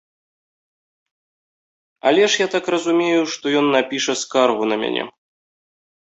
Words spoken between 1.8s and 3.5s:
Але ж я так разумею, што